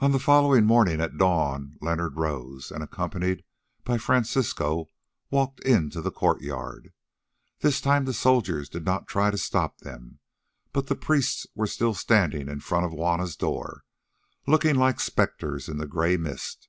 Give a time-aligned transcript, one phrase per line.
[0.00, 3.44] On the following morning at dawn Leonard rose and, accompanied
[3.84, 4.90] by Francisco,
[5.30, 6.92] walked into the courtyard.
[7.60, 10.18] This time the soldiers did not try to stop them,
[10.72, 13.84] but the priests were still standing in front of Juanna's door,
[14.48, 16.68] looking like spectres in the grey mist.